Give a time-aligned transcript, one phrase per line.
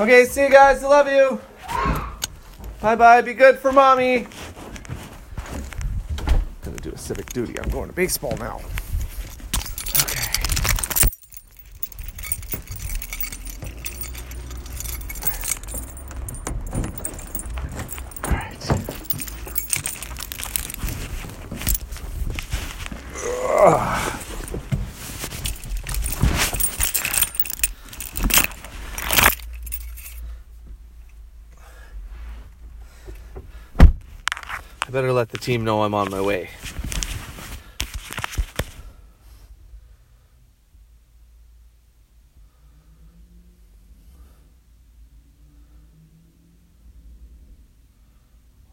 [0.00, 0.82] Okay, see you guys.
[0.82, 1.38] I love you.
[2.80, 3.20] Bye bye.
[3.20, 4.26] Be good for mommy.
[5.36, 7.60] I'm Gonna do a civic duty.
[7.60, 8.62] I'm going to baseball now.
[9.98, 10.24] Okay.
[18.24, 18.70] All right.
[23.66, 23.96] Ugh.
[34.82, 36.50] I better let team know I'm on my way.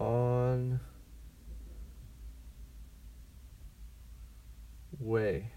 [0.00, 0.80] On
[4.98, 5.52] way.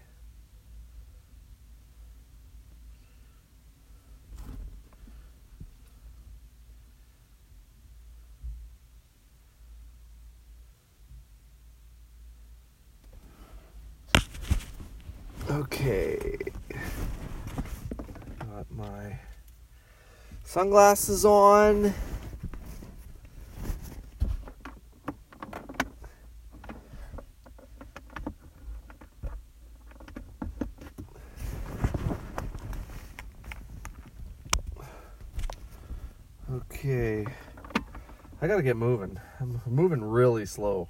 [15.50, 16.38] Okay.
[18.60, 19.18] Got my
[20.44, 21.94] sunglasses on.
[36.52, 37.24] Okay.
[38.42, 39.18] I gotta get moving.
[39.40, 40.86] I'm moving really slow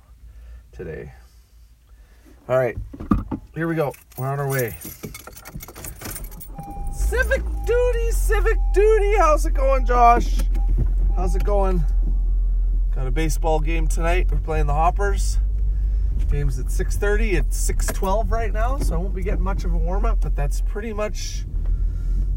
[0.72, 1.12] today.
[2.48, 2.76] All right,
[3.54, 3.94] here we go.
[4.18, 4.76] We're on our way.
[7.10, 9.16] Civic duty, civic duty.
[9.16, 10.42] How's it going, Josh?
[11.16, 11.82] How's it going?
[12.94, 14.28] Got a baseball game tonight.
[14.30, 15.38] We're playing the Hoppers.
[16.30, 17.32] Game's at 6:30.
[17.32, 20.20] It's 6:12 right now, so I won't be getting much of a warm up.
[20.20, 21.46] But that's pretty much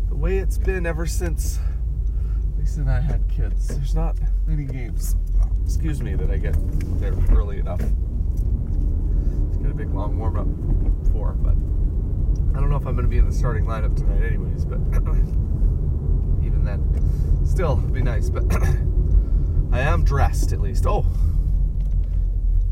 [0.09, 1.59] the way it's been ever since
[2.57, 3.67] Lisa and I had kids.
[3.67, 5.15] There's not many games.
[5.63, 6.55] Excuse me that I get
[6.99, 7.81] there early enough
[9.63, 11.55] get a big long warm up for, but
[12.55, 14.65] I don't know if I'm going to be in the starting lineup tonight, anyways.
[14.65, 14.79] But
[16.45, 18.29] even then, still be nice.
[18.29, 18.43] But
[19.71, 20.85] I am dressed at least.
[20.85, 21.05] Oh,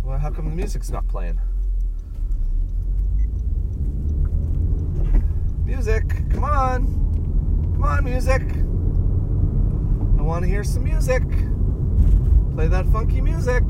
[0.04, 1.40] well, how come the music's not playing?
[5.66, 6.86] Music, come on,
[7.74, 8.42] come on, music.
[10.20, 11.24] I want to hear some music.
[12.54, 13.64] Play that funky music.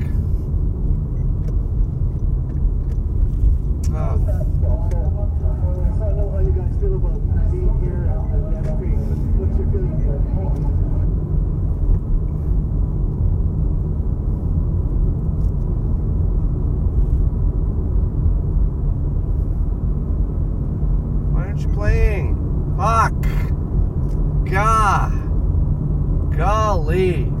[3.94, 4.16] Ah.
[5.96, 8.98] So I know how you guys feel about being here at Death Creek.
[9.38, 10.18] What's your feeling here?
[21.32, 22.36] Why aren't you playing?
[22.76, 23.22] Fuck.
[24.50, 25.08] Gah.
[26.36, 27.32] Golly.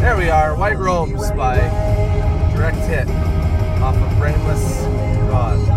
[0.00, 1.58] There we are, White Robes by
[2.52, 3.08] Direct Hit
[3.80, 4.82] off of Brainless
[5.30, 5.75] God.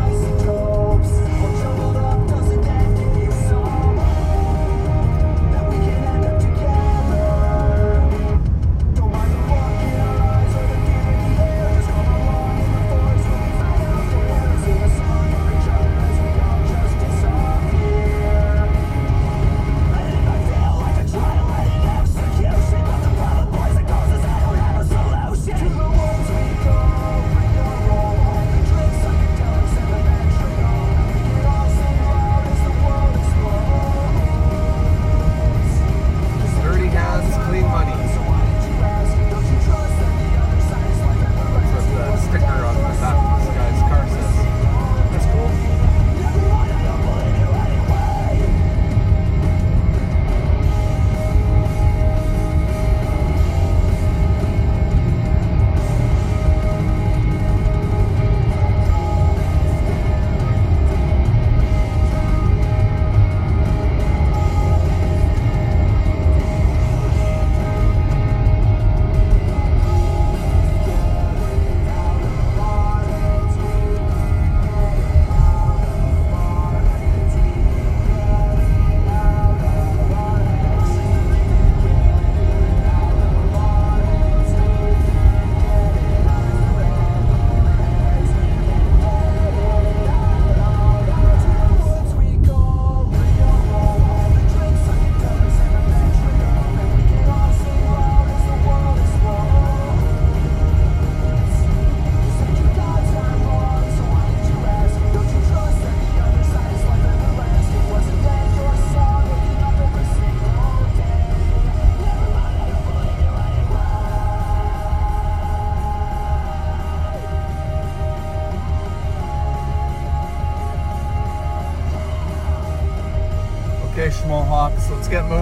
[125.10, 125.39] get moving.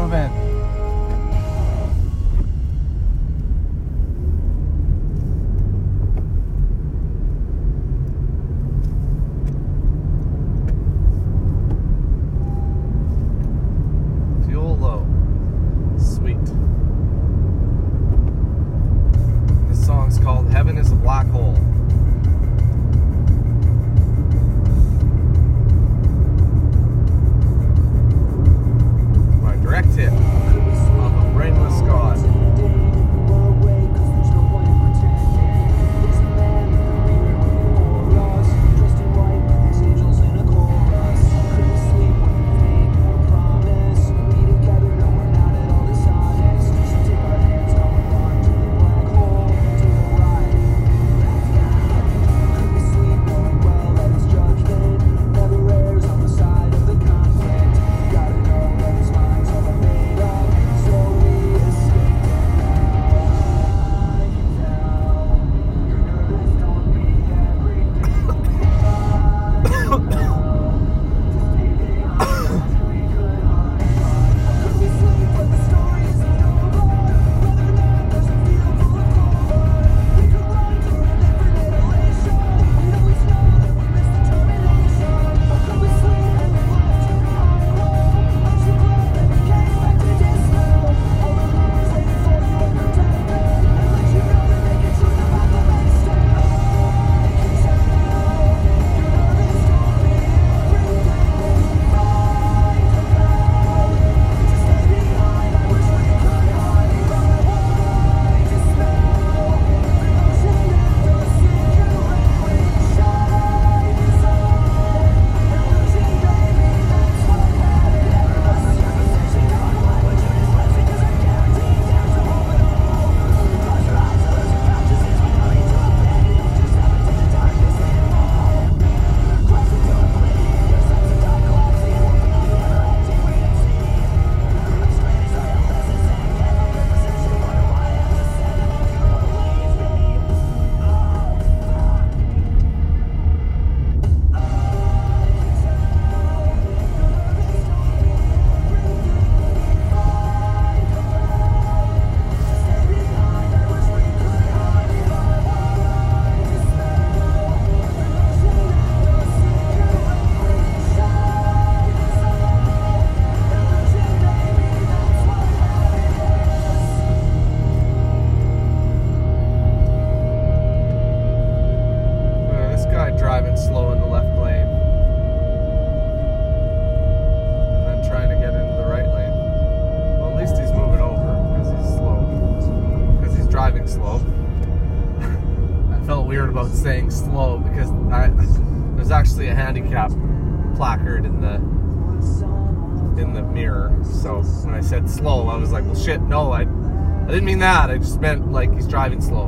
[193.67, 194.03] mirror.
[194.03, 197.59] So when I said slow, I was like, well, shit, no, I, I didn't mean
[197.59, 197.89] that.
[197.89, 199.47] I just meant like he's driving slow.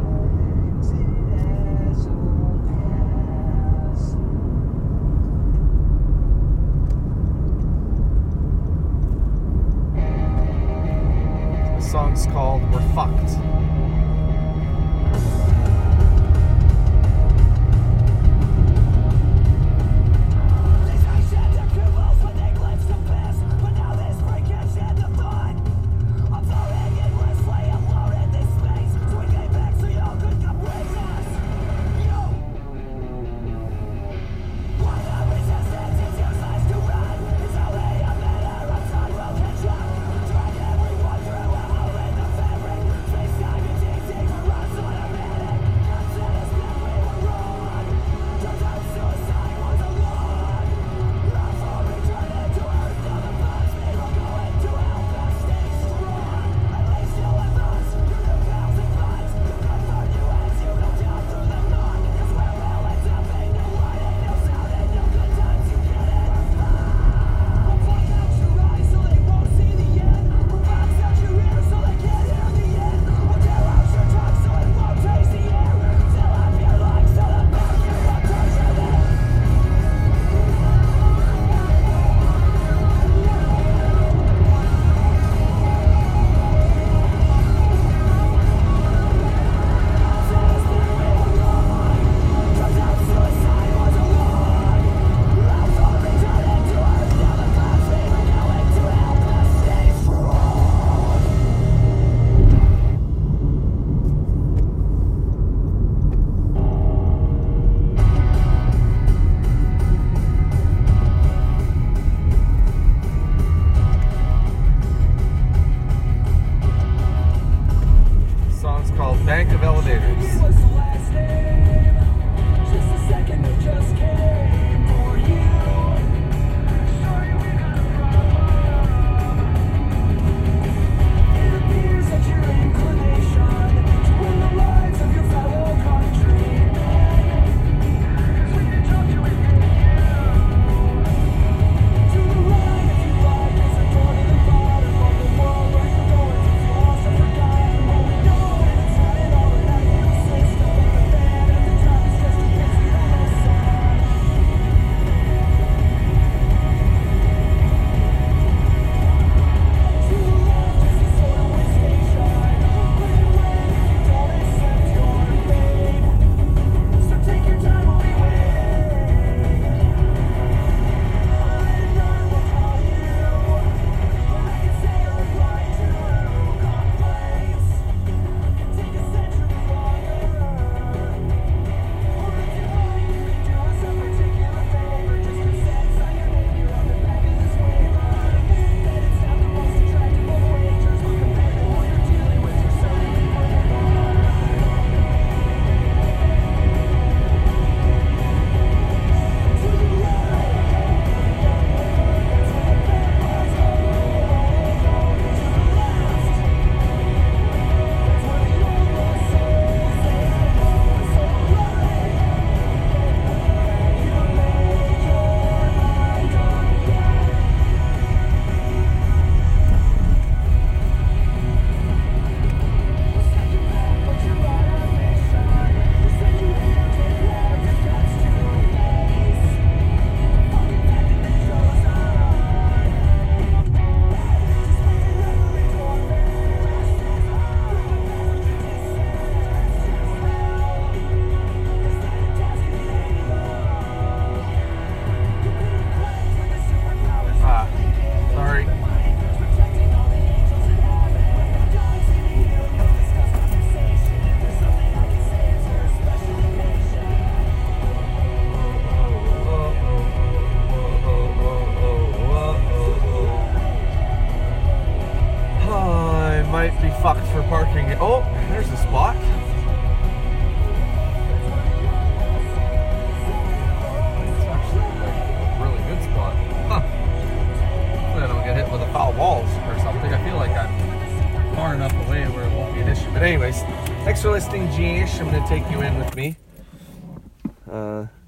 [11.77, 12.58] This song's called.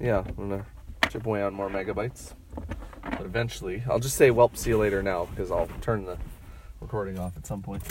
[0.02, 0.66] Yeah, I'm gonna
[1.08, 2.34] chip away on more megabytes.
[3.02, 6.18] But eventually, I'll just say, "Well, see you later" now because I'll turn the
[6.80, 7.82] recording off at some point.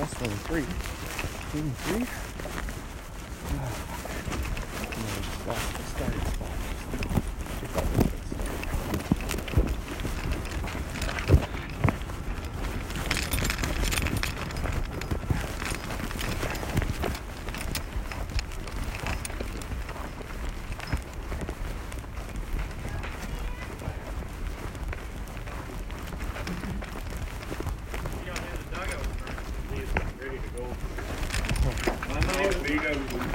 [0.00, 0.64] That's one three.
[1.60, 2.06] And three.
[3.52, 3.68] Ah,
[5.44, 5.60] fuck.
[5.76, 6.54] The starting spot.
[7.60, 8.06] Check out this.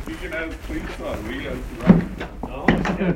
[0.07, 2.11] We can have cleats on, we got running.
[2.43, 3.15] Oh, shit.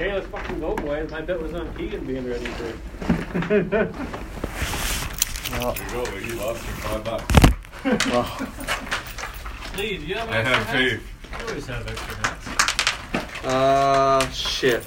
[0.00, 1.10] Okay, let's fucking go, boys.
[1.10, 2.72] My bet was on Keegan being ready for.
[5.50, 8.06] Well, There you go, he lost your five bucks.
[8.06, 8.48] well,
[9.76, 10.70] Lee, do you have I extra have hats?
[10.78, 11.02] faith.
[11.40, 13.44] You always have extra hats.
[13.44, 14.84] uh, shit.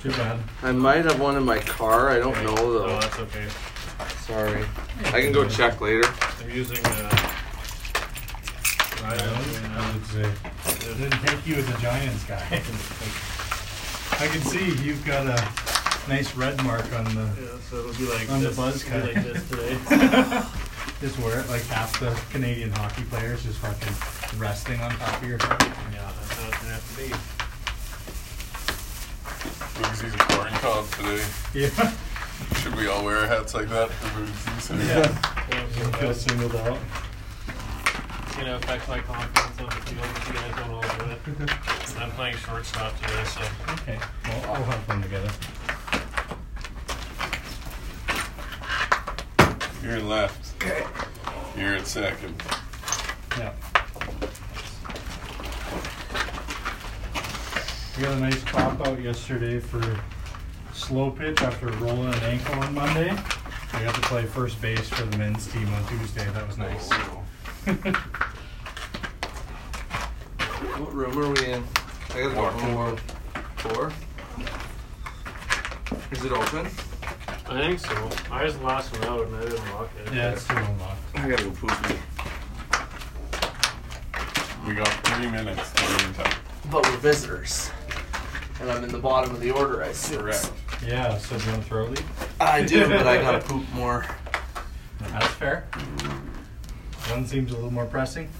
[0.00, 0.38] Too bad.
[0.62, 2.10] I might have one in my car.
[2.10, 2.84] I don't know though.
[2.86, 3.48] Oh, that's okay.
[4.20, 4.64] Sorry.
[5.06, 6.04] I can go check later.
[6.40, 6.78] I'm using.
[6.86, 7.10] Uh,
[9.02, 10.30] I I would say.
[10.88, 12.62] It didn't take you as a Giants guy.
[14.18, 17.28] I can see you've got a nice red mark on the.
[17.38, 18.56] Yeah, so it'll be like On the this.
[18.56, 19.14] buzz it'll be cut.
[19.14, 19.78] like this today.
[21.00, 25.28] Just wear it like half the Canadian hockey players just fucking resting on top of
[25.28, 25.60] your head.
[25.92, 27.08] yeah, that's how it's gonna have to be.
[29.82, 31.22] Boogsy's a corn cob today.
[31.52, 31.92] Yeah.
[32.62, 34.70] Should we all wear hats like that for Boogsy's?
[34.88, 35.46] Yeah.
[35.50, 36.78] Yeah, You feel singled out.
[38.36, 41.50] It's gonna affect my confidence on the field if you guys don't all do it.
[42.02, 43.40] I'm playing shortstop today, so
[43.72, 43.98] Okay.
[44.26, 45.30] Well, we'll have fun together.
[49.82, 50.52] You're in left.
[51.56, 52.34] You're at second.
[53.38, 53.52] Yeah.
[57.96, 59.98] We got a nice pop out yesterday for
[60.74, 63.16] slow pitch after rolling an ankle on Monday.
[63.72, 66.28] I got to play first base for the men's team on Tuesday.
[66.32, 66.90] That was nice.
[66.92, 67.22] Oh,
[70.78, 71.64] What room are we in?
[72.14, 72.96] I gotta go home.
[73.56, 73.92] Four.
[76.10, 76.66] Is it open?
[77.48, 78.10] I think so.
[78.30, 80.12] I was the last one out and I didn't lock it.
[80.12, 81.00] yeah, it's still unlocked.
[81.14, 81.72] I gotta go poop.
[84.66, 86.34] We got three minutes to leave town.
[86.70, 87.70] But we're visitors.
[88.60, 90.20] And I'm in the bottom of the order, I assume.
[90.22, 90.50] Correct.
[90.86, 92.04] Yeah, so do you want to throw a lead?
[92.40, 94.04] I do, but I gotta poop more.
[95.00, 95.68] That's fair.
[97.08, 98.28] One seems a little more pressing.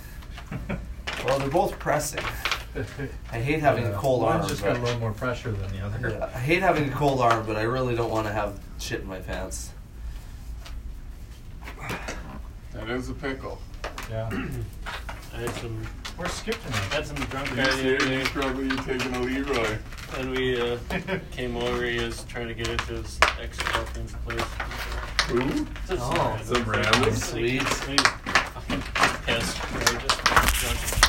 [1.27, 2.25] Well, they're both pressing.
[3.33, 4.49] I hate having a cold One's arm.
[4.49, 6.11] just got a little more pressure than the other.
[6.11, 9.01] Yeah, I hate having a cold arm, but I really don't want to have shit
[9.01, 9.71] in my pants.
[12.73, 13.59] That is a pickle.
[14.11, 14.29] Yeah.
[15.35, 15.83] I had some
[16.19, 16.93] We're skipping it.
[16.93, 19.79] had some drunk You guy the other serious day, trouble taking a Leroy?
[20.19, 20.79] and we uh,
[21.33, 21.83] came over.
[21.85, 24.41] He was trying to get into his ex girlfriend's place.
[25.29, 25.41] Who?
[25.89, 27.15] Just Oh, Some random?
[27.17, 27.63] Sweet.
[27.63, 28.83] He's fucking
[29.27, 29.73] pissed.
[29.75, 30.07] Right?
[30.07, 31.06] Just drunk.